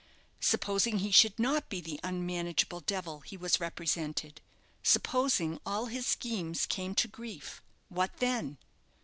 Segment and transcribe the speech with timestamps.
[0.39, 4.41] Supposing he should not be the unmanageable devil he was represented,
[4.81, 8.57] supposing all his schemes came to grief, what then?